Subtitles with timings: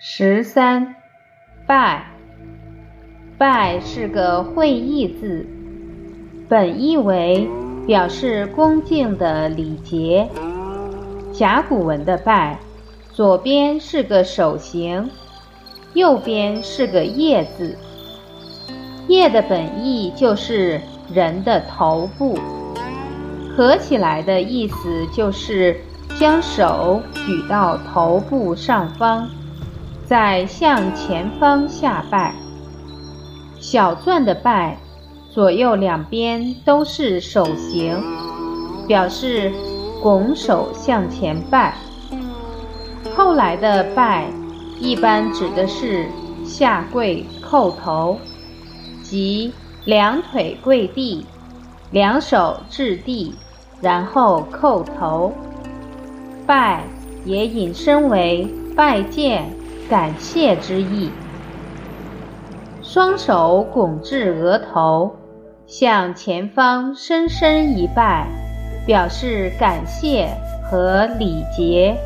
[0.00, 0.94] 十三，
[1.66, 2.06] 拜。
[3.36, 5.44] 拜是个会意字，
[6.48, 7.48] 本意为
[7.84, 10.28] 表示恭敬的礼节。
[11.32, 12.60] 甲骨文的拜，
[13.12, 15.10] 左边是个手形，
[15.94, 17.76] 右边是个叶字。
[19.08, 20.80] 叶的本意就是
[21.12, 22.38] 人的头部，
[23.56, 25.76] 合起来的意思就是
[26.20, 29.28] 将手举到头部上方，
[30.08, 32.34] 再向前方下拜。
[33.60, 34.78] 小篆的“拜”，
[35.28, 38.02] 左右两边都是手形，
[38.86, 39.52] 表示
[40.02, 41.74] 拱手向前拜。
[43.14, 44.30] 后来的“拜”，
[44.80, 46.06] 一般指的是
[46.42, 48.18] 下跪叩头，
[49.02, 49.52] 即
[49.84, 51.26] 两腿跪地，
[51.90, 53.34] 两手置地，
[53.82, 55.34] 然后叩头。
[56.46, 56.82] 拜
[57.26, 59.52] 也引申为拜见、
[59.88, 61.10] 感谢之意。
[62.82, 65.14] 双手拱至额头，
[65.66, 68.26] 向前方深深一拜，
[68.86, 70.28] 表示感谢
[70.70, 71.96] 和礼节。